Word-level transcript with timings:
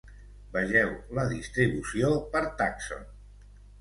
Vegeu 0.55 0.89
la 1.17 1.27
distribució 1.33 2.09
per 2.33 2.43
tàxon. 2.63 3.09